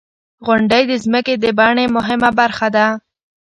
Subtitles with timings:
[0.45, 2.87] •غونډۍ د ځمکې د بڼې مهمه برخه ده.